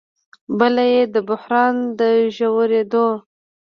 [0.57, 2.01] بله یې د بحران د
[2.35, 3.07] ژورېدو